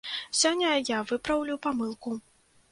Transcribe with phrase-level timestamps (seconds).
[0.39, 2.19] Сёння я выпраўлю памылку.